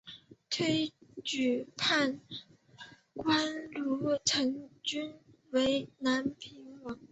[0.49, 0.91] 推
[1.23, 2.19] 举判
[3.13, 5.13] 官卢成均
[5.51, 6.99] 为南平王。